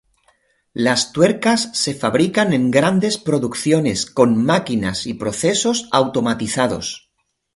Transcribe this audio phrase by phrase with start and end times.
[0.73, 7.11] Las tuercas se fabrican en grandes producciones con máquinas y procesos automatizados.